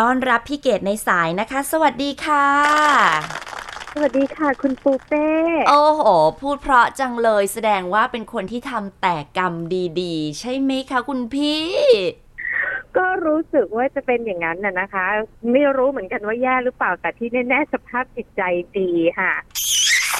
[0.00, 2.46] ต้อนรับพี่เกดในสายนะคะ สวัสดีค่ะ
[3.92, 5.28] สวัสดีค่ะ คุณปูเป้
[5.68, 6.02] โอ้โห
[6.40, 9.54] พูดเพราะจังเลยแสดงว่าเป็นคนที่ทำแต่กรรม
[10.00, 11.62] ดีๆ ใช่ไหมคะคุณพี่
[12.96, 15.06] ก็รู้สึกว่าจะเป็นอย่างนั้นน่ะนะคะ
[15.52, 18.42] ไม่รู้เหมือนกันว่าแย่หรือเปล่าแต่ที่แน่ๆสภาพจิตใจ
[18.78, 19.32] ดีค่ะ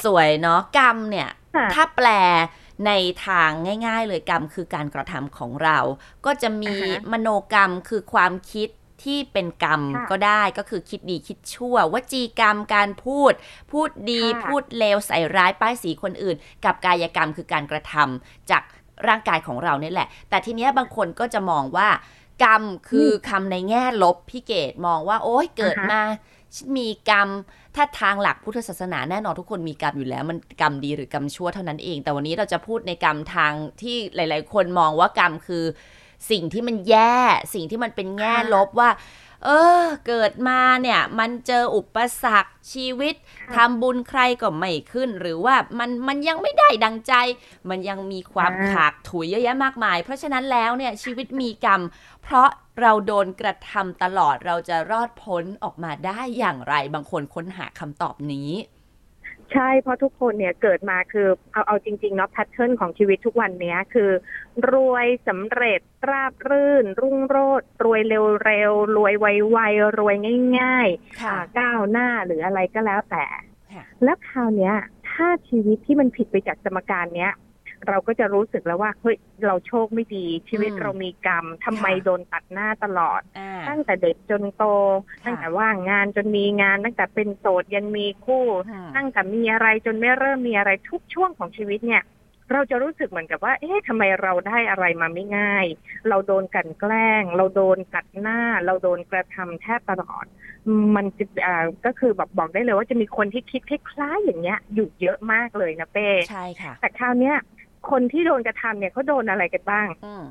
[0.05, 2.07] สวยเนาะกรรมเนี่ยค่ะถ้าแปล
[2.85, 2.91] ใน
[3.25, 3.49] ทาง
[3.87, 5.77] ง่าย ๆ เลยกรรมคือการกระทำของเรา
[6.25, 8.69] ก็จะมีอ่าฮะมโนกรรมคือความคิด
[9.03, 13.33] ที่เป็นกรรมค่ะก็ได้ก็คือคิดดีคิดชั่ววจีกรรมการพูด
[13.71, 18.63] พูดดีค่ะพูดเลวใส่ร้ายป้ายสีคนอื่น กับกายกรรมคือการกระทำจาก
[19.07, 21.89] ร่างกายของเราเนี่ยแหละ แต่ทีเนี้ยบางคนก็จะมองว่า
[22.43, 26.03] กรรมคือคำในแง่ลบพี่เกดมองว่า โอ๊ยเกิดอ่าฮะมา
[26.55, 27.29] ฉันมีกรรม
[27.75, 35.63] ถ้าทางหลักพุทธศาสนาแน่นอนทุกคนมีกรรมอยู่แล้ว มันกรรมดีหรือกรรมชั่วเท่านั้นเอง แต่วันนี้เราจะพูดในกรรมทางที่หลาย ๆ คนมองว่ากรรมคือ
[36.29, 37.17] สิ่งที่มันแย่
[37.53, 38.91] สิ่งที่มันเป็นแง่ลบว่า
[39.43, 39.49] เอ
[39.81, 47.13] อ เกิดมาเนี่ย มันเจออุปสรรคชีวิตค่ะทำบุญใครก็ไม่ขึ้น หรือว่ามันมันยังไม่ได้ดังใจ
[47.69, 51.81] มันยังมีความอ่าขากถุยเยอะแยะมากมาย เพราะฉะนั้นแล้วเนี่ยชีวิตมีกรรม
[52.23, 52.49] เพราะ
[52.81, 58.51] เราโดนกระทำตลอดเราจะรอดพ้นออกมาได้อย่างไร บางคนค้นหาคำตอบนี้
[59.53, 64.11] ใช่เพราะทุกคนเนี่ยเกิดมาคือเอาเอาจริงๆเนาะแพทเทิร์นของชีวิตทุกวันเนี้ยคือ
[64.71, 65.79] รวยสำเร็จ
[66.09, 70.15] ราบรื่น รุ่งโรจน์รวยเร็วๆรวยไวๆรวย
[70.59, 73.25] ง่ายๆค่ะอ่าก้าวหน้าหรืออะไรก็แล้วแต่
[73.73, 74.75] ค่ะแล้วคราวเนี้ย
[75.09, 77.31] ถ้าชีวิตที่มันผิดไปจากสมการเนี้ย
[77.89, 84.63] เราก็จะรู้สึกแล้วว่าเฮ้ยเราโชคไม่ดี ชีวิตอืมเรามีกรรมทำไมค่ะโดนตัดหน้าตลอดอ่าตั้งแต่เด็กจนโต
[85.09, 92.03] ค่ะตั้งแต่ว่างงานจนมีงาน ตั้งแต่เป็นโสดยันมีคู่อืมตั้งแต่มีอะไรจนไม่เริ่มมีอะไรทุกช่วงของชีวิตเนี่ย
[92.51, 95.65] เราจะรู้สึกเหมือนกับว่า เอ๊ะทำไมเราได้อะไรมาไม่ง่าย
[96.09, 100.25] เราโดนกลันแกล้ง เราโดนตัดหน้า เราโดนกระทำแทบตลอด
[100.95, 107.37] มันจะอ่าก็คือแบบบอกได้เลยว่าจะมีคนที่คิดคล้ายๆอย่างเงี้ย อยู่เยอะมากเลยนะเป้ใช่ค่ะ แต่คราวเนี้ย
[107.91, 110.23] คนที่โดนกระทำเนี่ยเขาโดนอะไรกันบ้างอืม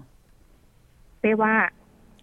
[1.21, 1.55] เป้ว่า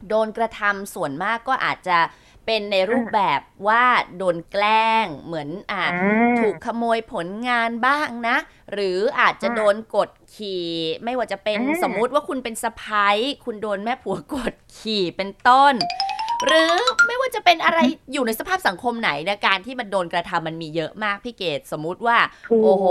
[0.10, 1.98] โดนกระทำส่วนมากก็อาจจะ
[2.46, 3.86] เป็นในรูปแบบว่า
[4.18, 8.38] โดนแกล้งเหมือนอ่าอ่าถูกขโมยผลงานบ้างนะ
[8.72, 10.66] หรืออาจจะอ่าโดนกดขี่
[11.04, 15.74] ไม่ว่าจะเป็นอ่าสมมุติว่าคุณเป็นสะพ้ายคุณโดนแม่ผัวกดขี่เป็นต้น
[16.46, 16.76] หรือ
[17.08, 17.80] ไม่ว่าจะเป็นอะไร
[18.14, 22.86] อยู่ในสภาพสังคมไหนนะการที่มันโดนกระทำมันมีเยอะมากพี่เกดสมมุติว่าถูกโอ้โห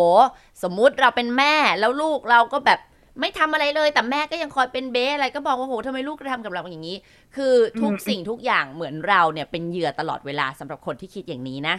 [0.63, 2.81] สมมุติเราเป็นแม่แล้วลูกเราก็แบบ
[3.21, 6.97] ไม่ทำอะไรเลยแต่แม่ก็ยังคอยเป็นเบ๊อะไรก็บอกว่าโหทำไมลูกกระทำกับเราอย่างนี้
[7.37, 11.77] คือทุกอืมสิ่งทุกอย่างเหมือนเราเนี่ยเป็นเหยื่อตลอดเวลาสำหรับคนที่คิดอย่างนี้นะ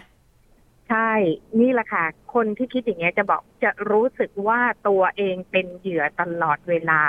[0.92, 1.14] ใช่
[1.60, 7.02] นี่แหละค่ะ คนที่คิดอย่างเงี้ยจะบอกจะรู้สึกว่าตัวเองเป็นเหยื่อตลอดเวลา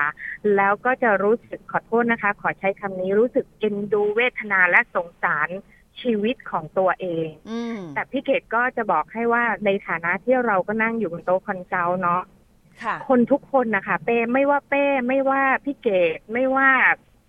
[0.56, 5.48] แล้วก็จะรู้สึกขอโทษนะคะ ขอใช้คำนี้รู้สึกเอ็นดูเวทนาและสงสาร
[6.00, 12.22] ชีวิตของตัวเองอืมแต่พี่เกดก็จะบอกให้ว่าในฐานะที่เราก็นั่งอยู่บนโต๊ะ consult เนาะ
[12.82, 16.70] ค่ะคนทุกคนนะคะ เป้ไม่ว่าเป้ไม่ว่าพี่เกดไม่ว่า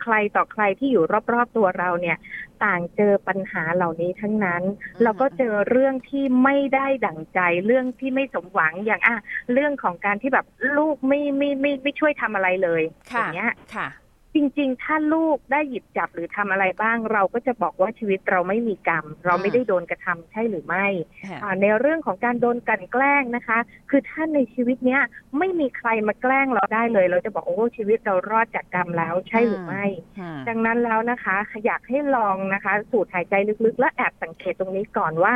[0.04, 1.04] ใครต่อใครที่อยู่
[1.34, 2.18] รอบๆตัวเราเนี่ย
[2.64, 9.16] ต่างเจอปัญหาเหล่านี้ทั้งนั้นอืมแล้วก็เจอเรื่องที่ไม่ได้ดั่งใจเรื่องที่ไม่สมหวังอย่างอะ
[9.54, 10.46] เรื่องของการที่แบบ
[10.78, 13.88] ลูกไม่ไม่ไม่ไม่ช่วยทำอะไรเลยอค่ะย่างเงี้ยค่ะ
[14.36, 20.86] จริงๆ ถ้าลูกได้หยิบจับหรือทำอะไรบ้าง เราก็จะบอกว่าชีวิตเราไม่มีกรรม เราไม่ได้โดนกระทำใช่หรือไม่
[21.26, 25.02] ค่ะอ่าในเรื่องของการโดนกลันแกล้งนะคะ คือถ้าในชีวิตเนี้ย
[25.38, 29.86] ไม่มีใครมาแกล้งเราได้เลย เราจะบอกโอ้ชีวิตเรารอดจากกรรมแล้วใช่หรือไม่
[30.20, 33.34] อืมดังนั้นแล้วนะคะอยากให้ลองนะคะ สูดหายใจ
[33.66, 35.34] ลึกๆ และแอบสังเกตตรงนี้ก่อนว่า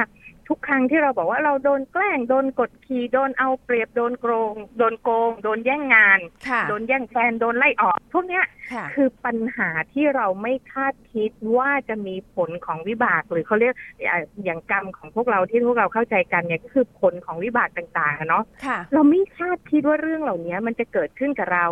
[0.48, 13.74] ทุกครั้งที่เราบอกว่าเราโดนแกล้งโดนกดขี่โดนเอาเปรียบโดนโกง โดนโกง โดนแย่งงานค่ะโดนแย่งแฟนโดนไล่ออกพวกเนี้ยค่ะคือปัญหาที่เราไม่คาดคิดว่าจะมีผลของวิบากหรือเขาเรียก
[14.10, 21.66] อ่าอย่างกรรมของพวกเราที่พวกเราเข้าใจกันเนี่ยก็คือผลของวิบากต่างๆอะเนาะค่ะเราไม่คาดคิดว่าเรื่องเหล่านี้มันจะเกิดขึ้นกับเรา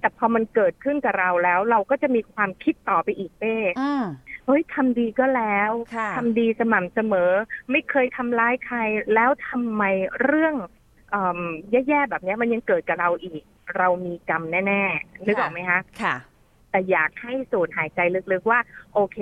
[0.00, 7.30] แต่พอมันเกิดขึ้นกับเราแล้ว เราก็จะมีความคิดต่อไปอีกเป้อืมเฮ้ยทำดีก็แล้วค่ะทำดีสม่ำเสมอ
[7.70, 8.78] ไม่เคยทำร้ายใคร
[9.14, 9.82] แล้วทำไม
[10.22, 10.54] เรื่อง
[11.10, 13.42] เอิ่มแย่ๆแบบนี้มันยังเกิดกับเราอีก
[13.76, 16.14] เรามีกรรมแน่ๆนึกออกไหมคะค่ะ
[16.70, 18.00] แต่อยากให้สูดหายใจ
[18.32, 18.60] ลึกๆว่า
[18.94, 19.18] โอเค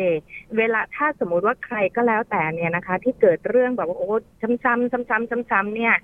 [0.57, 5.95] เวลาถ้าสมมุติว่าใครก็แล้วแต่เนี่ยนะคะ ที่เกิดเรื่องแบบว่าโอ้ซ้ำๆซ้ำๆซ้ำๆเนี่ย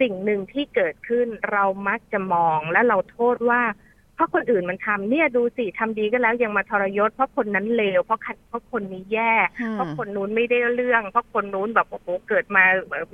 [0.00, 3.62] สิ่งหนึ่งที่เกิดขึ้นเรามักจะมองและเราโทษว่า
[4.14, 13.06] เพราะคนอื่นมันทำเนี่ยดูสิทำดีก็แล้วยังมาทรยศ เพราะคนนั้นเลวเพราะขัดเพราะคนนี้แย่อืมเพราะคนนู้นไม่ได้เรื่อง เพราะคนนู้นแบบโอ้โหเกิดมาแบบ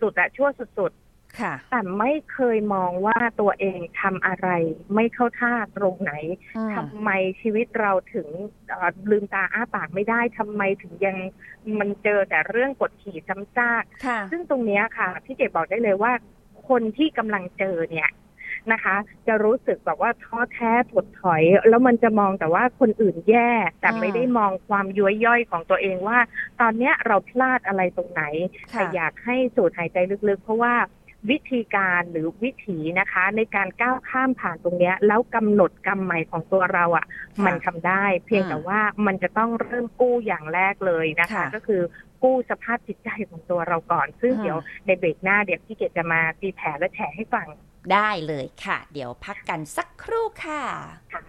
[0.00, 0.92] สุดๆอะชั่วสุด
[1.40, 4.48] ค่ะแต่ไม่เคยมองว่าตัวเองทำอะไร
[4.94, 6.12] ไม่เข้าท่าตรงไหน
[6.56, 7.10] อืมทำไม
[7.40, 8.28] ชีวิตเราถึง
[8.68, 11.16] เอ่อลืมตาอ้าปากไม่ได้ทำไมถึงยัง
[11.78, 16.12] มันเจอแต่เรื่องกดขี่ซ้ำซากค่ะซึ่งตรงเนี้ยค่ะพี่เจบอกได้เลยว่า
[16.68, 18.10] คนที่กำลังเจอเนี่ย
[18.72, 18.96] นะคะ
[19.26, 23.50] จะรู้สึกแบบว่าท้อแท้ถดถอย แล้วมันจะมองแต่ว่าคนอื่นแย่
[23.80, 26.18] แต่อืมไม่ได้มองความย้วยย่อยของตัวเองว่า
[26.60, 28.22] ตอนเนี้ยเราพลาดอะไรตรงไหน
[28.72, 30.74] ค่ะแต่อยากให้สูดหายใจลึกๆ เพราะว่า
[31.30, 41.82] วิธีการหรือวิถีนะคะ ในการก้าวข้ามผ่านตรงเนี้ยแล้วกำหนดกรรมใหม่ของตัวเราอะ่ะค่ะมันทำได้ เพียงอืมแต่ว่ามันจะต้องเริ่มกู้อย่างแรกเลยนะคะค่ะก็คือ
[42.22, 47.48] กู้สภาพจิตใจของตัวเราก่อน ซึ่งอืมเดี๋ยวในเบรกหน้าเดี๋ยวพี่เกดจะมาตีแผ่และแฉให้ฟัง
[47.92, 50.62] ได้เลยค่ะ เดี๋ยวพักกันสักครู่ค่ะ
[51.12, 51.20] ค่ะ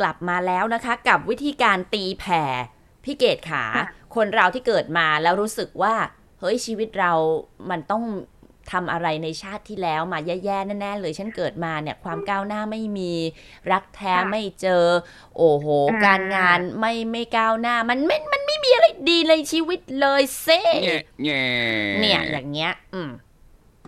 [0.00, 2.42] กลับมาแล้วนะคะกับวิธีการตีแผ่
[3.04, 5.94] พี่เกดขาค่ะคนเราที่เกิดมาแล้วรู้สึกว่า
[6.40, 7.12] เฮ้ยชีวิตเรา
[7.70, 8.04] มันต้อง
[8.70, 13.12] ทำอะไรในชาติที่แล้วมาแย่ๆแน่ๆเลยฉันเกิดมาเนี่ยความก้าวหน้าไม่มี
[13.72, 14.84] รักแท้ไม่เจอ
[15.36, 15.66] โอ้โห
[16.04, 21.42] การงานไม่ไม่ก้าวหน้า มันไม่มันไม่มีอะไรดีในชีวิตเลยเซ่แง่แง่
[22.00, 23.10] เนี่ยอย่างเงี้ย อืม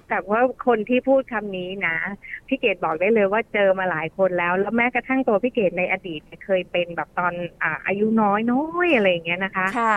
[0.08, 1.96] แต่ว่าคนที่พูดคำนี้นะ
[2.48, 7.32] พี่เกดบอกได้เลยว่าเจอมาหลายคนแล้ว แล้วแม้กระทั่งตัวพี่เกดในอดีตเนี่ยเคยเป็นแบบตอน
[7.62, 9.96] อ่าอายุน้อยน้อยอะไรอย่างเงี้ยนะคะ ค่ะ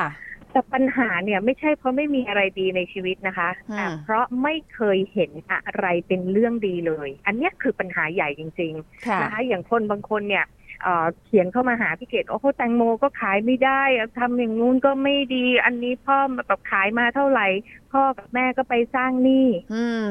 [0.57, 8.73] แต่ปัญหาเนี่ยไม่ใช่เพราะไม่มีอะไรดีในชีวิตนะคะอืมแต่เพราะไม่เคยเห็นอะไรเป็นเรื่องดีเลย อันเนี้ยคือปัญหาใหญ่จริง
[9.07, 10.45] ค่ะๆนะคะอย่างคนบางคนเนี่ย
[10.83, 13.81] เอ่อเขียนเข้ามาหาพี่เกดโอ้โหแตงโมก็ขายไม่ได้
[14.19, 16.17] ทำอย่างงู้นก็ไม่ดี อันนี้พ่อ
[16.47, 17.47] แบบขายมาเท่าไหร่
[17.93, 20.07] พ่อกับแม่ก็ไปสร้างหนี้อืม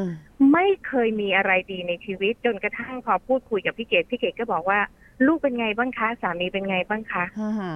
[0.53, 4.81] ไม่เคยมีอะไรดีในชีวิต จนกระทั่งพอพูดคุยกับพี่เกดพี่เกดก็บอกว่า
[5.27, 7.75] ลูกเป็นไงบ้างคะ สามีเป็นไงบ้างคะอืม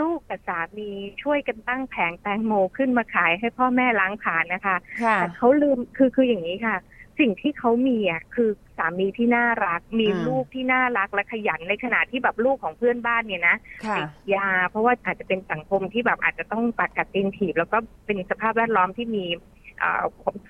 [0.00, 0.90] ลูกกับสามี
[1.22, 6.76] ช่วยกันตั้งแผงแตงโมขึ้นมาขายให้พ่อแม่ล้างผ่านนะคะค่ะแต่เขาลืมคือคืออย่างนี้ค่ะ
[7.20, 13.56] สิ่งที่เขามีอะคือสามีที่น่ารัก มีอืมลูกที่น่ารักและขยันในขณะที่แบบลูกของเพื่อนบ้านเนี่ยนะ
[13.86, 19.40] ค่ะติดยา เพราะว่าอาจจะเป็นสังคมที่แบบอาจจะต้องตัดกัดตีนถีบแล้วก็เป็นสภาพแวดล้อมที่มีเอ่อ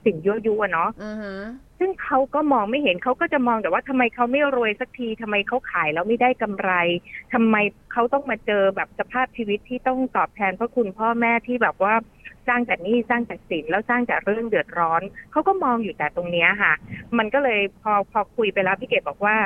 [0.05, 1.43] สิ่งยั่วยุอะเนาะอือหือ
[1.79, 6.71] ซึ่งเขาก็มองไม่เห็นเขาก็จะมองแต่ว่าทำไมเขาไม่รวยสักทีทำไมเขาขายแล้วไม่ได้กำไร
[7.33, 7.57] ทำไม
[7.93, 11.95] เขาต้องมาเจอแบบสภาพชีวิตที่ต้องตอบแทนพระคุณพ่อแม่ที่แบบว่า
[12.49, 16.73] สร้างแต่หนี้สร้างแต่สินแล้วสร้างแต่เรื่องเดือดร้อนเขาก็มองอยู่แต่ตรงเนี้ยค่ะ
[17.19, 19.37] มันก็เลยพอพอคุยไปแล้วพี่เกดบอกว่า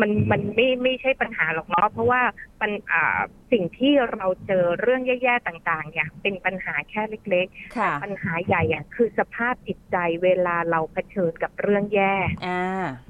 [0.00, 2.22] มันมันไม่ไม่ใช่ปัญหาหรอกเนาะเพราะว่า
[2.60, 3.18] ปัญอ่า
[3.52, 12.14] สิ่งที่เราเจอเรื่องแย่ๆต่าง ๆ เนี่ย เป็นปัญหาแค่เล็กๆค่ะปัญหาใหญ่อะคือสภาพจิตใจเวลาเราเผชิญกับเรื่องแย่
[12.46, 12.86] อ่า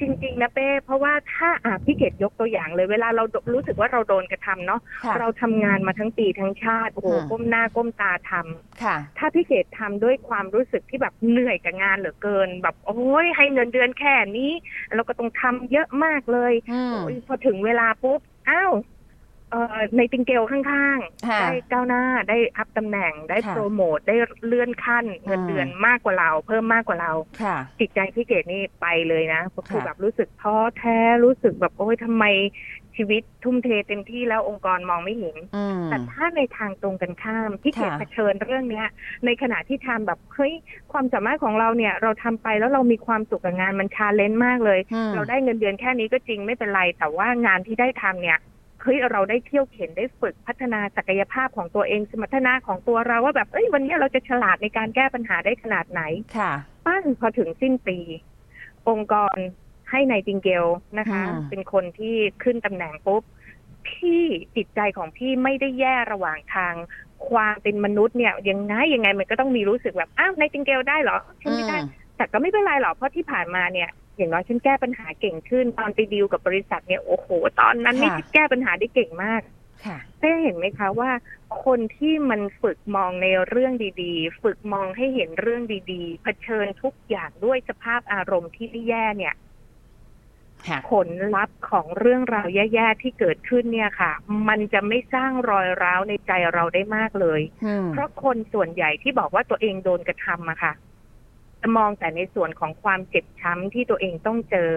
[0.00, 14.52] จริงๆนะเป้เพราะว่าถ้าอะพี่เกดยกตัวอย่างเลย เวลาเรารู้สึกว่าเราโดนกระทำเนาะค่ะเราทำงานมาทั้งปีทั้งชาติโอ้โหอืมก้มหน้าก้มตาทำค่ะ ถ้าพี่เกดทำด้วยความรู้สึกที่แบบเหนื่อยกับงานเหลือเกิน แบบโอ้ยให้เงินเดือนแค่นี้
[14.94, 18.20] เราก็ต้องทำเยอะมากเลยอืมโอ้ยพอถึงเวลาปุ๊บ
[18.50, 18.82] อ้าวเอ่อ
[19.96, 24.16] ในติงเกลข้างๆค่ะได้ก้าวหน้าได้อัพตำแหน่งได้ค่ะโปรโมทได้
[24.46, 27.12] เลื่อนขั้น เงินเดือนมากกว่าเรา เพิ่มมากกว่าเรา
[27.42, 32.24] ค่ะจิตใจพี่เกดนี่ไปเลยนะก็คือค่ะแบบรู้สึกท้อแท้รู้สึกแบบโอ้ยทำไม
[33.00, 38.86] ชีวิตทุ่มเทเต็มที่แล้วองค์กรมองไม่เห็นอืมแต่ถ้าในทางตรงกันข้ามพี่เกดค่ะเผชิญเรื่องเนี้ย
[39.24, 40.52] ในขณะที่ทำแบบเฮ้ย
[40.92, 48.38] ความสามารถของเราเนี่ย เราทำไปแล้วเรามีความสุขกับงานมันชาเลนจ์มากเลยอืมเราได้เงินเดือนแค่นี้ก็จริงไม่เป็นไร แต่ว่างานที่ได้ทำเนี่ย
[48.86, 56.02] เฮ้ยเราได้เที่ยวเข็นได้ฝึกพัฒนาศักยภาพของตัวเองสมรรถนะของตัวเราว่าแบบเอ้ยวันนี้เราจะฉลาดในการแก้ปัญหาได้ขนาดไหน
[56.36, 56.52] ค่ะ
[56.86, 57.98] ปั้นพอถึงสิ้นปี
[58.88, 59.36] องค์กร
[59.90, 60.66] ให้ในายติงเกล
[60.98, 63.22] นะคะอืมเป็นคนที่ขึ้นตำแหน่งปุ๊บ
[63.88, 64.22] พี่
[64.56, 66.74] จิตใจของพี่ไม่ได้แย่ระหว่างทาง
[67.28, 77.28] ความเป็นมนุษย์เนี่ยยังไงยังไงมันก็ต้องมีรู้สึกแบบอ้าวในายติงเกลได้เหรอฉันไม่ได้อืมแต่ก็ไม่เป็นไรหรอกเพราะที่ผ่านมาเนี่ย อย่างน้อยฉันแก้ปัญหาเก่งขึ้น ตอนไปดีลกับบริษัทเนี่ยโอ้โห
[77.60, 79.42] ตอนนั้นนี่ค่ะฉันแก้ปัญหาได้เก่งมาก
[79.84, 81.10] ค่ะได้เห็นไหมคะว่า
[81.64, 89.34] คนที่มันฝึกมองในเรื่องดีๆ ฝึกมองให้เห็นเรื่องดีๆ เผชิญทุกอย่างด้วยสภาพอารมณ์ที่แย่เนี่ย
[90.66, 94.12] ค่ะผลลัพธ์ของเรื่องราวแย่ๆที่เกิดขึ้นเนี่ยค่ะ
[94.48, 100.72] มันจะไม่สร้างรอยร้าวในใจเราได้มากเลยอืมเพราะคนส่วนใหญ่ที่บอกว่าตัวเองโดนกระทำอะค่ะ
[101.62, 104.68] จะมองแต่ในส่วนของความเจ็บช้ำที่ตัวเองต้องเจอ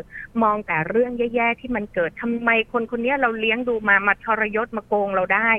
[0.44, 5.52] มองแต่เรื่องแย่ๆที่มันเกิดทำไมคนคนนี้เราเลี้ยงดูมามาทรยศมาโกงเราได้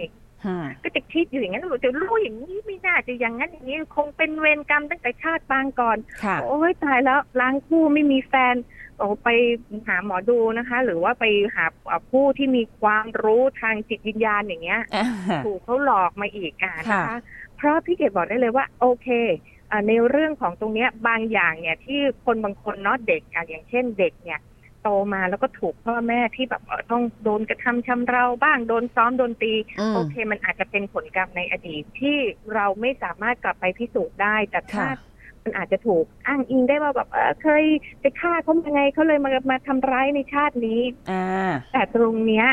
[0.83, 5.99] ก็จะคิดอยู่อย่างนั้นเราจะรู้อย่างนี้ไม่น่าจะอย่างนั้นอย่างนี้คงเป็นเวรกรรมตั้งแต่ชาติปางก่อน
[6.43, 8.55] โอ้ยตายแล้วล้างคู่ไม่มีแฟน
[8.99, 9.29] โอ้ไป
[9.87, 11.25] หาหมอดูนะคะ หรือว่าไป
[11.55, 11.65] หา
[12.11, 14.81] ผู้ที่มีความรู้ทางจิตวิญญาณอย่างเงี้ย
[15.45, 17.19] ถูกเขาหลอกมาอีกอะนะคะ
[17.57, 19.09] เพราะพี่เกดบอกได้เลยว่า โอเค
[19.89, 24.41] ในเรื่องของตรงนี้บางอย่างเนี่ยที่คนบางคนเนาะเด็กอย่างเช่นเด็กเนี่ย
[24.83, 29.55] โตมาแล้วก็ถูกพ่อแม่ที่แบบต้องโดนกระทำชำเราบ้างโดนซ้อมโดนตี
[29.95, 32.19] โอเค มันอาจจะเป็นผลกรรมในอดีตที่
[32.55, 34.87] เราไม่สามารถกลับไปพิสูจน์ได้แต่ถ้า
[35.45, 37.65] มันอาจจะถูกอ้างอิงได้ว่าแบบเออเคย
[38.01, 40.81] ไปฆ่าเขายังไงเขาเลยมามาทำร้ายในชาตินี้
[41.73, 42.47] แต่ตรงเนี้ย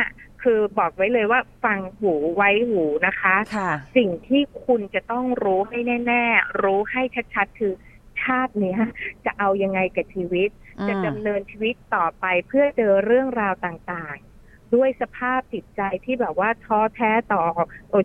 [0.47, 5.77] คือบอกไว้เลยว่าฟังหูไว้หูนะคะคะสิ่งที่คุณจะต้องรู้ให้
[6.07, 7.01] แน่ ๆ รู้ให้
[7.33, 7.73] ชัดๆ คือ
[8.21, 8.79] ชาติเนี้ย
[9.25, 10.49] จะเอายังไงกับชีวิต
[10.87, 17.43] จะดำเนินชีวิตต่อไปเพื่อเจอเรื่องราวต่างๆ ด้วยสภาพจิตใจที่แบบว่าท้อแท้ต่อ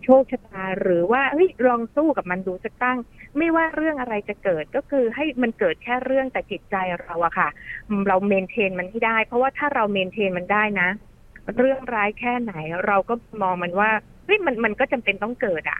[0.05, 2.97] โชคชะตา หรือว่าเฮ้ยลองสู้กับมันดูสักตั้ง
[3.37, 7.49] ไม่ว่าเรื่องอะไรจะเกิดก็คือให้มันเกิดแค่เรื่องแต่จิตใจเราอะค่ะ
[8.07, 10.89] เราเมนเทนมันให้ได้ เพราะว่าถ้าเราเมนเทนมันได้นะ
[11.57, 12.53] เรื่องร้ายแค่ไหน
[12.87, 13.91] เราก็มองมันว่า
[14.25, 15.79] เฮ้ยมันมันก็จำเป็นต้องเกิดอะ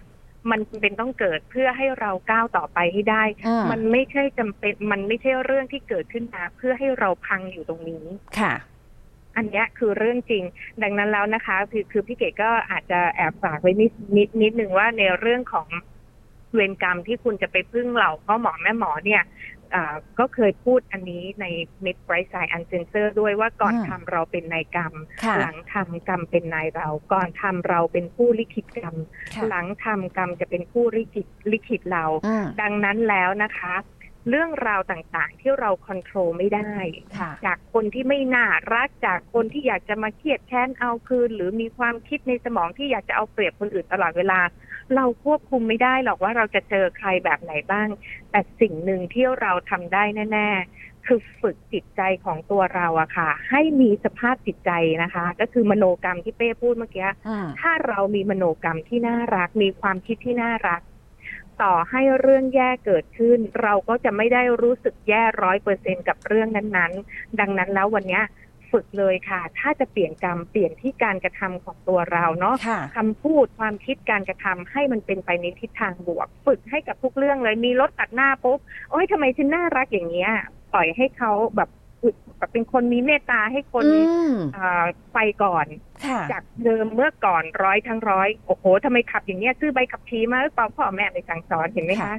[0.52, 3.24] มันเป็นต้องเกิดเพื่อให้เราก้าวต่อไปให้ได้
[3.72, 8.06] มันไม่ใช่จำเป็น มันไม่ใช่เรื่องที่เกิดขึ้นมาเพื่อให้เราพังอยู่ตรงนี้
[8.40, 8.54] ค่ะ
[9.36, 10.44] อันนี้คือเรื่องจริง
[10.84, 15.68] ดังนั้นแล้วนะคะ คือคือพี่เก๋ก็อาจจะแอบฝากไว้นิดนิดนิดนึงว่าในเรื่องของ
[16.54, 19.24] เวรกรรมที่คุณจะไปพึ่งเหล่าพ่อหมอแม่หมอเนี่ย
[20.20, 21.46] ก็เคยพูดอันนี้ใน
[21.86, 24.94] Mid Bright Side Uncensor ด้วยว่าก่อนทำเราเป็นนายกรรม
[25.40, 28.96] หลังทำกรรมเป็นนายเรา ก่อนทำเราเป็นผู้ลิขิตกรรม
[29.48, 32.06] หลังทำกรรมจะเป็นผู้ลิขิตลิขิตเรา
[32.62, 33.76] ดังนั้นแล้วนะคะ
[34.30, 36.74] เรื่องราวต่างๆที่เราคอนโทรลไม่ได้
[37.46, 44.40] จากคนที่ไม่น่ารักจากคนที่อยากจะมาเครียดแค้นเอาคืน หรือมีความคิดในสมองที่อยากจะเอาเปรียบคนอื่นตลอดเวลา
[44.96, 47.88] เราควบคุมไม่ได้หรอกว่าเราจะเจอใครแบบไหนบ้าง
[48.32, 54.72] แต่สิ่งหนึ่งที่เราทำได้แน่ ๆ คือฝึกจิตใจของตัวเราอะค่ะ ให้มีสภาพจิตใจ
[55.04, 57.10] นะคะ ก็คือมโนกรรมที่เป้พูดเมื่อกี้
[57.60, 60.82] ถ้าเรามีมโนกรรมที่น่ารัก มีความคิดที่น่ารัก
[61.64, 68.22] ต่อให้เรื่องแย่เกิดขึ้น เราก็จะไม่ได้รู้สึกแย่ร้อยเปอร์เซ็นกับเรื่องนั้นๆ ดังนั้นแล้ววันนี้
[68.74, 72.56] ฝึกเลยค่ะ ถ้าจะเปลี่ยนกรรมเปลี่ยนที่การกระทำของตัวเราเนาะ
[72.96, 78.60] คำพูดความคิดการกระทำให้มันเป็นไปในทิศทางบวก ฝึกให้กับทุกเรื่องเลยมีรถตัดหน้าปุ๊บ
[78.92, 80.32] โอ้ยทำไมฉันน่ารักอย่างเงี้ย
[80.74, 81.70] ปล่อยให้เขาแบบ
[82.38, 83.86] แบบเป็นคนมีเมตตาให้คน
[85.14, 85.66] ไปก่อน
[86.32, 92.14] จากเดิมเมื่อก่อนร้อยทั้งร้อยโอ้โหทำไมขับอย่างเงี้ยซื้อใบขับขี่มาหรือเปล่าพ่อแม่ไปสั่งสอนเห็นไหมคะ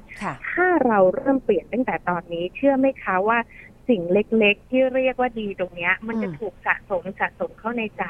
[0.51, 3.39] ถ้าเราเริ่มเปลี่ยนตั้งแต่ตอนนี้ เชื่อไหมคะว่า
[3.89, 8.05] สิ่งเล็กๆ ที่เรียกว่าดีตรงนี้มันจะถูกสะสมสะสมเข้าในใจ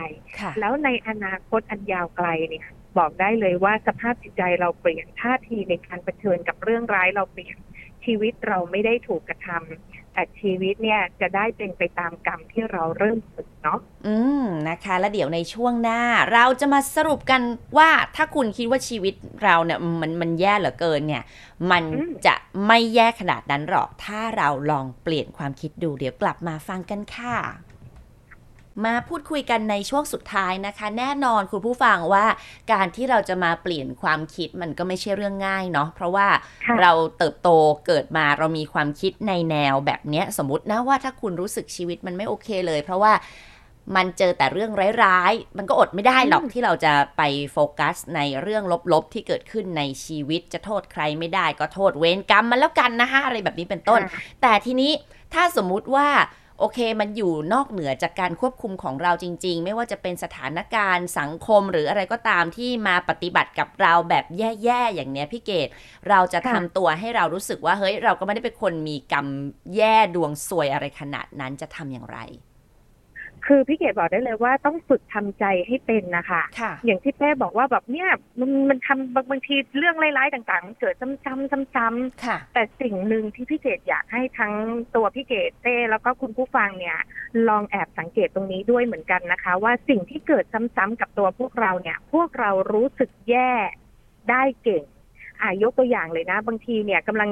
[0.60, 2.66] แล้วในอนาคตอันยาวไกลเนี่ย
[2.98, 7.56] บอกได้เลยว่าสภาพจิตใจเราเปลี่ยนท่าทีในการเผชิญกับเรื่องร้ายเราเปลี่ยน
[8.04, 16.00] ชีวิตเราไม่ได้ถูกกระทำแต่ชีวิตเนี่ยจะได้เป็นไปตามกรรมที่เราเริ่มฝึกเนาะ อืมนะคะ แล้วเดี๋ยวในช่วงหน้า
[16.32, 17.42] เราจะมาสรุปกัน
[17.78, 21.22] ว่าถ้าคุณคิดว่าชีวิตเราเนี่ยมันมันแย่เหลือเกินเนี่ย
[21.70, 21.84] มัน
[22.26, 22.34] จะ
[22.66, 27.36] ไม่แย่ขนาดนั้นหรอก ถ้าเราลองเปลี่ยนความคิดดูเดี๋ยวกลับมาฟังกันค่ะ
[28.84, 32.24] มาพูดคุยกันในช่วงสุดท้ายนะคะ แน่นอนคุณผู้ฟังว่า
[32.72, 36.28] การที่เราจะมาเปลี่ยนความคิดมันก็ไม่ใช่เรื่องง่ายเนาะเพราะว่า
[36.80, 37.48] เราเติบโต
[37.86, 43.12] เกิดมาเรามีความคิดในแนวแบบเนี้ยสมมตินะว่าถ้าคุณรู้สึกชีวิตมันไม่โอเคเลย เพราะว่า
[43.96, 44.72] มันเจอแต่เรื่อง
[45.04, 54.00] ร้ายๆ มันก็อดไม่ได้หรอกที่เราจะไปโฟกัสในเรื่องลบๆ ที่เกิดขึ้นในชีวิตจะโทษใครไม่ได้ก็โทษเวรกรรมมันแล้วกันนะคะอะไรแบบนี้เป็นต้น
[54.42, 54.92] แต่ทีนี้
[55.34, 56.08] ถ้าสมมุติว่า
[56.58, 65.68] โอเคมันอยู่นอกเหนือจากการควบคุมของเราจริง ๆ ไม่ว่าจะเป็นสถานการณ์สังคมหรืออะไรก็ตามที่มาปฏิบัติกับเราแบบแย่ๆอย่างเนี้ยพี่เกด
[66.08, 69.26] เราจะทำตัวให้เรารู้สึกว่าเฮ้ยเราก็ไม่ได้เป็นคนมีกรรม
[69.76, 72.18] แย่ดวงซวยอะไรขนาดนั้นจะทำอย่างไร
[73.46, 78.08] คือพี่เกดบอกได้เลยว่าต้องฝึกทำใจให้เป็นนะคะคะอย่างที่แม่บอกว่าแบบเนี้ย
[78.40, 84.54] มันมันทำบางทีเรื่องร้ายๆต่างๆ มันเกิดซ้ำๆซ้ำๆแต่สิ่งหนึ่งที่พี่เกดอยากให้ทั้ง
[84.96, 86.98] ตัวพี่เกดเต้แล้วก็คุณผู้ฟังเนี่ย
[87.48, 90.44] ลองแอบสังเกตตรงนี้ด้วยเหมือนกันนะคะ ว่าสิ่งที่เกิด
[90.76, 93.52] ซ้ำๆกับตัวพวกเราเนี่ย พวกเรารู้สึกแย่
[94.30, 94.84] ได้เก่ง
[95.40, 97.30] อ่ายกตัวอย่างเลยนะ บางทีเนี่ยกำลัง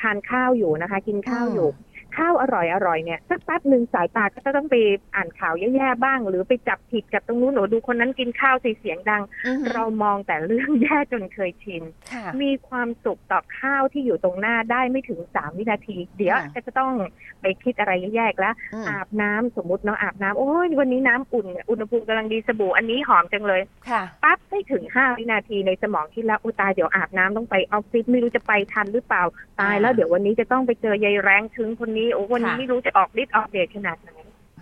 [0.00, 1.68] ทานข้าวอยู่นะคะ กินข้าวอยู่
[2.16, 4.76] ข้าวอร่อยอร่อยเนี่ยสักแป๊บหนึ่งสายตาก็จะต้องไป
[5.14, 16.92] อ่านข่าวแย่ๆบ้าง หรือไปจับผิดกับตรงนู้นหนูดูคนนั้นกินข้าวเสียงดังอือหือเรามองแต่เรื่องแย่จนเคยชินค่ะมีความสุขต่อข้าวที่อยู่ตรงหน้าได้ไม่ถึงสามวินาที เดี๋ยวค่ะก็จะต้อง
[17.40, 29.22] ไปคิดอะไรแย่ๆอีกแล้วอืมอาบน้ำสมมติเนาะอาบน้ำโอ้ยวันนี้น้ำอุ่น อุณหภูมิกำลังดีสบู่อันนี้หอมจังเลยค่ะปั๊บไม่ถึงห้าวินาทีในสมองคิดแล้วอุยตายเดี๋ยวอาบน้ำต้องไปออฟฟิศไม่รู้จะไปทันหรือเปล่า
[29.60, 34.10] ตายแล้วอ่าเดี๋ยววันนี้จะต้องไปเจอยายแรงถึงคนนี้โอ้วันนี้ค่ะไม่รู้จะออกฤทธิ์ออกเดชขนาดไหน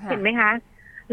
[0.02, 0.50] ค่ะเห็นไหมคะ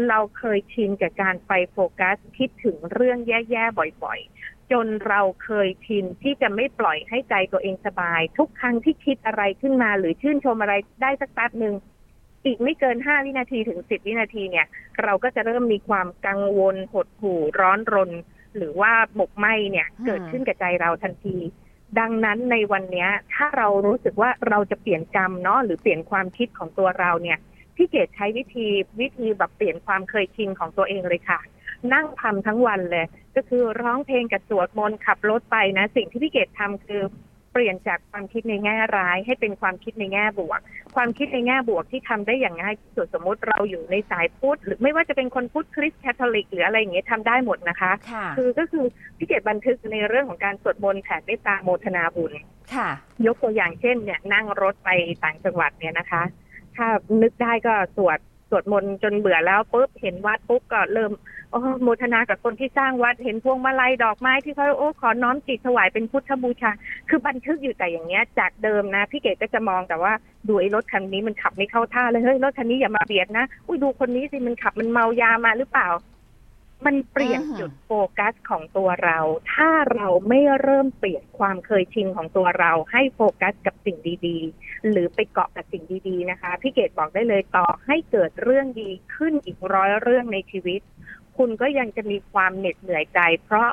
[0.08, 11.74] เราเคยชินกับการไปโฟกัสคิดถึงเรื่องแย่ๆบ่อยๆ จนเราเคยชินที่จะไม่ปล่อยให้ใจตัวเองสบาย ทุกครั้งที่คิดอะไรขึ้นมาหรือชื่นชมอะไรได้สักแป๊บหนึ่ง
[12.44, 14.66] อีกไม่เกินห้าวินาทีถึงสิบวินาทีเนี่ย
[15.02, 18.10] เราก็จะเริ่มมีความกังวลหดหู่ร้อนรน
[18.56, 21.36] หรือว่าบกไหมเนี่ยอืมเกิดขึ้นกับใจเราทันที
[21.98, 27.38] ดังนั้นในวันนี้ถ้าเรารู้สึกว่าเราจะเปลี่ยนกรรมเนาะหรือเปลี่ยนความคิดของตัวเราเนี่ย
[27.76, 28.66] พี่เกดใช้วิธี
[29.00, 31.40] วิธีแบบเปลี่ยนความเคยชินของตัวเองเลยค่ะ
[31.92, 33.06] นั่งทำทั้งวันเลย
[33.36, 37.02] ก็คือร้องเพลงกับสวดมนต์ขับรถไปนะ สิ่งที่พี่เกดทำคือ
[37.52, 40.60] เปลี่ยนจากความคิดในแง่ร้าย ให้เป็นความคิดในแง่บวก
[40.96, 48.84] ความคิดในแง่บวกที่ทำได้อย่างง่ายที่สุดสมมติเราอยู่ในสายพุทธหรือไม่ว่าจะเป็นคนพุทธคริสต์แคทอลิก หรืออะไรอย่างเงี้ยทำได้หมดนะคะค่ะคือก็คือ
[49.18, 52.32] พี่เกดบันทึกในเรื่องของการสวดมนต์แผ่เมตตาโมทนาบุญ
[52.74, 52.88] ค่ะ
[53.26, 54.90] ยกตัวอย่างเช่นเนี่ยนั่งรถไป
[55.24, 56.22] ต่างจังหวัดเนี่ยนะคะ
[56.76, 56.86] ถ้า
[57.22, 58.18] นึกได้ก็สวด
[58.50, 61.12] สวดมนต์จนเบื่อแล้วปุ๊บเห็นวัดปุ๊บก็เริ่ม
[61.50, 66.70] โอ้โมทนากับคนที่สร้างวัดเห็นพวงมาลัยดอกไม้ที่เขาโอ้ขอน้อมจิตถวายเป็นพุทธบูชา
[67.08, 70.12] คือบันทึกอยู่แต่อย่างเงี้ย จากเดิมนะ พี่เกดก็จะมองแต่ว่า
[70.48, 75.88] ดูไอ้รถคันนี้มันขับไม่เข้าท่าเลยเฮ้ยรถคันนี้อย่ามาเบียดนะอุ้ยดูคนนี้สิมันขับมันเมายามาหรือเปล่า
[76.86, 79.18] มันเปลี่ยนอือฮึจุดโฟกัสของตัวเรา
[79.54, 90.80] ถ้าเราไม่เริ่มเปลี่ยนความเคยชินของตัวเราให้โฟกัสกับสิ่งดีๆ หรือไปเกาะกับสิ่งดีๆนะคะ พี่เกดบอกได้เลยต่อให้เกิดเรื่องดีขึ้นอีกร้อยเรื่องในชีวิต
[91.36, 93.68] คุณก็ยังจะมีความเหน็ดเหนื่อยใจ เพราะ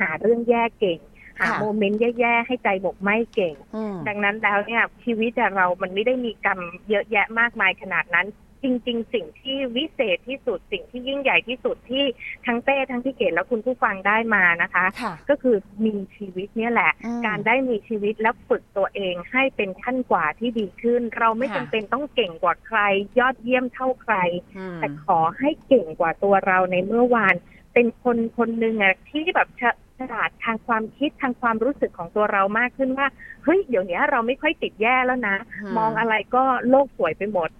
[0.00, 0.98] หาเรื่องแย่เก่ง
[1.40, 8.26] หาค่ะโมเมนต์แย่ๆให้ใจบกไหม่เก่งอืมดังนั้นแล้วเนี่ยชีวิตอะเรามันไม่ได้มีกรรมเยอะแยะมากมายขนาดนั้น
[8.66, 12.04] จริง ๆ สิ่งที่วิเศษที่สุดสิ่งที่ยิ่งใหญ่ที่สุดที่
[12.46, 15.56] ทั้งเต้ทั้งพี่เกดและคุณผู้ฟังได้มานะคะค่ะก็คือ
[15.86, 22.78] มีชีวิตเนี่ยแหละอืมการได้มีชีวิตและฝึกตัวเองให้เป็นขั้นกว่าที่ดีขึ้น เราไม่ค่ะจำเป็นต้องเก่งกว่าใคร
[23.18, 24.14] ยอดเยี่ยมเท่าใคร
[24.58, 27.34] อืมแต่ขอให้เก่งกว่าตัวเราในเมื่อวาน
[27.74, 29.62] เป็นคนคนหนึ่งอะที่แบบฉ
[29.98, 33.06] ฉลาดทางความคิดทางความรู้สึกของตัวเรามากขึ้นว่า
[33.44, 37.50] เฮ้ยเดี๋ยวนี้เราไม่ค่อยติดแย่แล้วนะอืมมองอะไรก็โลกสวยไปหมด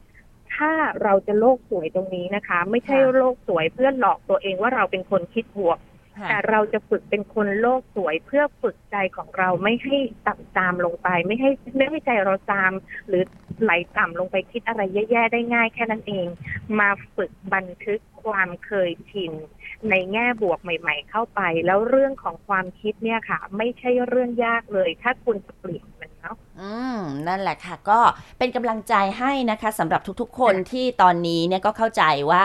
[0.57, 0.71] ถ้า
[1.03, 5.96] เราจะโลกสวยตรงนี้นะคะ ไม่ใช่ค่ะโลกสวยเพื่อหลอกตัวเองว่าเราเป็นคนคิดบวกค่ะ
[6.29, 12.73] แต่เราจะฝึกเป็นคนโลกสวยเพื่อฝึกใจของเราไม่ให้ต่ำตามลงไป ไม่ให้ไม่ให้ใจเราตาม
[13.09, 13.23] หรือ
[13.63, 16.27] ไหลต่ำลงไปคิดอะไรแย่ๆได้ง่ายแค่นั้นเอง
[16.79, 19.33] มาฝึกบันทึกความเคยชิน
[19.91, 28.01] ในแง่บวกใหม่ ๆ เข้าไป แล้วเรื่องของความคิดเนี่ยค่ะ ไม่ใช่เรื่องยากเลย ถ้าคุณจะเปลี่ยนมันเนาะอืมนั่นแหละค่ะ ก็
[28.39, 32.45] เป็นกำลังใจให้นะคะสำหรับทุกๆคนที่ตอนนี้เนี่ยก็เข้าใจว่า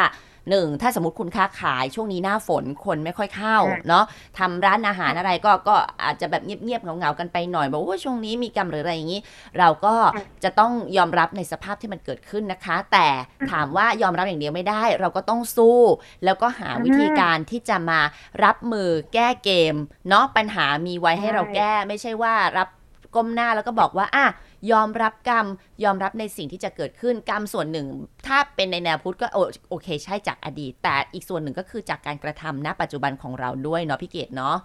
[0.50, 4.06] หนึ่งถ้าสมมติคุณค้าขายช่วงนี้หน้าฝนคนไม่ค่อยเข้าค่ะเนาะ
[4.40, 9.22] ทำร้านอาหารอะไรก็ก็อาจจะแบบเงียบๆเหงาๆกันไปหน่อยบอกว่าช่วงนี้มีกรรมหรืออะไรอย่างนี้
[9.60, 9.96] เราก็
[10.44, 13.08] จะต้องยอมรับในสภาพที่มันเกิดขึ้นนะคะ แต่
[13.52, 15.80] ถามว่ายอมรับอย่างเดียวไม่ได้ เราก็ต้องสู้
[16.26, 18.00] แล้วก็หาวิธีการที่จะมา
[18.44, 19.76] รับมือแก้เกม
[20.10, 22.68] เนาะปัญหามีไว้ให้เราแก้ไม่ใช่ว่ารับ
[23.16, 24.26] ก้มหน้าแล้วก็บอกว่าอะ
[24.72, 25.46] ยอมรับกรรม
[25.84, 27.88] ยอมรับในสิ่งที่จะเกิดขึ้นกรรมส่วนหนึ่ง
[28.28, 29.28] ถ้าเป็นในแนวพุทธก็
[29.70, 34.58] โอเคใช่จากอดีต แต่อีกส่วนหนึ่งก็คือจากการกระทำณปัจจุบันของเราด้วยเนาะพี่เกดเนาะ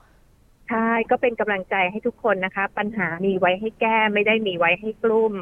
[0.69, 5.33] ใช่ก็เป็นกำลังใจให้ทุกคนนะคะ ปัญหามีไว้ให้แก้ไม่ได้มีไว้ให้กลุ่ม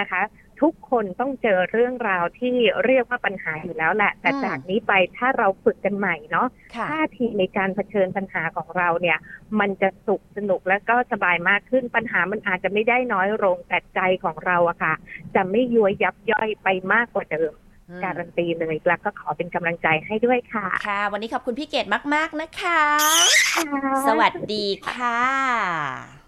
[0.00, 0.20] นะคะ
[0.62, 9.18] ทุกคนต้องเจอเรื่องราวที่เรียกว่าปัญหาอยู่แล้วแหละ แต่อืมจากนี้ไปถ้าเราฝึกกันใหม่เนาะค่ะท่าทีในการเผชิญปัญหาของเราเนี่ย
[9.60, 14.94] มันจะสุขสนุกและก็สบายมากขึ้นปัญหามันอาจจะไม่ได้น้อยลงแต่ใจของเราอะค่ะ
[15.34, 17.52] จะไม่ย้วยยับย่อยไปมากกว่าเดิม
[17.88, 22.82] อืมการันตีเลยแล้วก็ขอเป็นกำลังใจให้ด้วยค่ะ ค่ะ วันนี้ขอบคุณพี่เกดมาก ๆ นะคะ
[24.08, 26.19] สวัสดีค่ะ